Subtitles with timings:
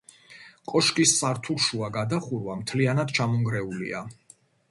[0.69, 4.01] კოშკის სართულშუა გადახურვა მთლიანად ჩამონგრეულია.